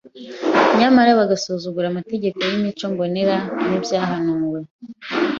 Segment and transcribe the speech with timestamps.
[0.79, 3.35] nyamara bagasuzugura amategeko y’imico mbonera
[3.67, 4.59] n’ibyahanuwe